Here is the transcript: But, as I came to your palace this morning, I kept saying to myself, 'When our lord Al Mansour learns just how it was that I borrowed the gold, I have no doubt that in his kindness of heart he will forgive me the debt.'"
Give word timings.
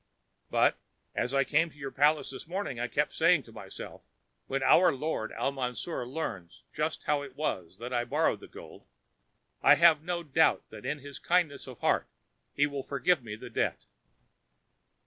But, 0.49 0.79
as 1.13 1.31
I 1.31 1.43
came 1.43 1.69
to 1.69 1.77
your 1.77 1.91
palace 1.91 2.31
this 2.31 2.47
morning, 2.47 2.79
I 2.79 2.87
kept 2.87 3.13
saying 3.13 3.43
to 3.43 3.51
myself, 3.51 4.01
'When 4.47 4.63
our 4.63 4.91
lord 4.91 5.31
Al 5.33 5.51
Mansour 5.51 6.07
learns 6.07 6.63
just 6.73 7.03
how 7.03 7.21
it 7.21 7.35
was 7.35 7.77
that 7.77 7.93
I 7.93 8.03
borrowed 8.03 8.39
the 8.39 8.47
gold, 8.47 8.83
I 9.61 9.75
have 9.75 10.01
no 10.01 10.23
doubt 10.23 10.63
that 10.71 10.87
in 10.87 10.97
his 10.97 11.19
kindness 11.19 11.67
of 11.67 11.81
heart 11.81 12.07
he 12.51 12.65
will 12.65 12.81
forgive 12.81 13.21
me 13.23 13.35
the 13.35 13.51
debt.'" 13.51 13.85